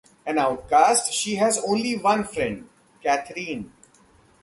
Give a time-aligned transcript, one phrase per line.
[0.25, 2.67] An outcast, she has only one friend,
[3.03, 3.71] Catherine.